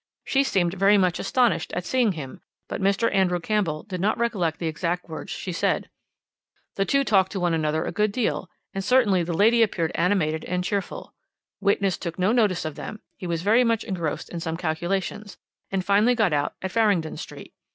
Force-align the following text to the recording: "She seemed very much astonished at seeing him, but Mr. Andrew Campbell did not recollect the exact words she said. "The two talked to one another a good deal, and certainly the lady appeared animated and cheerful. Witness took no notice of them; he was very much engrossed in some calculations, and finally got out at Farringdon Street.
"She 0.25 0.43
seemed 0.43 0.73
very 0.73 0.97
much 0.97 1.19
astonished 1.19 1.71
at 1.73 1.85
seeing 1.85 2.13
him, 2.13 2.41
but 2.67 2.81
Mr. 2.81 3.13
Andrew 3.13 3.39
Campbell 3.39 3.83
did 3.83 4.01
not 4.01 4.17
recollect 4.17 4.57
the 4.57 4.65
exact 4.65 5.07
words 5.07 5.29
she 5.31 5.51
said. 5.51 5.91
"The 6.73 6.85
two 6.85 7.03
talked 7.03 7.31
to 7.33 7.39
one 7.39 7.53
another 7.53 7.83
a 7.85 7.91
good 7.91 8.11
deal, 8.11 8.49
and 8.73 8.83
certainly 8.83 9.21
the 9.21 9.37
lady 9.37 9.61
appeared 9.61 9.91
animated 9.93 10.43
and 10.45 10.63
cheerful. 10.63 11.13
Witness 11.59 11.99
took 11.99 12.17
no 12.17 12.31
notice 12.31 12.65
of 12.65 12.73
them; 12.73 12.99
he 13.19 13.27
was 13.27 13.43
very 13.43 13.63
much 13.63 13.83
engrossed 13.83 14.29
in 14.29 14.39
some 14.39 14.57
calculations, 14.57 15.37
and 15.69 15.85
finally 15.85 16.15
got 16.15 16.33
out 16.33 16.55
at 16.63 16.71
Farringdon 16.71 17.17
Street. 17.17 17.53